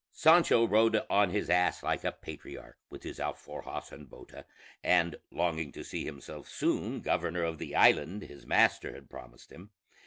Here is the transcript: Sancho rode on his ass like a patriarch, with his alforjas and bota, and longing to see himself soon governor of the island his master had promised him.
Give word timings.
Sancho 0.13 0.67
rode 0.67 0.99
on 1.11 1.29
his 1.29 1.47
ass 1.47 1.83
like 1.83 2.03
a 2.03 2.11
patriarch, 2.11 2.79
with 2.89 3.03
his 3.03 3.19
alforjas 3.19 3.91
and 3.91 4.09
bota, 4.09 4.45
and 4.83 5.17
longing 5.29 5.71
to 5.73 5.83
see 5.83 6.05
himself 6.05 6.49
soon 6.49 7.01
governor 7.01 7.43
of 7.43 7.59
the 7.59 7.75
island 7.75 8.23
his 8.23 8.47
master 8.47 8.93
had 8.95 9.11
promised 9.11 9.51
him. 9.51 9.69